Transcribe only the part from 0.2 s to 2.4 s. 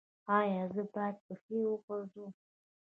ایا زه باید پښې وغځوم؟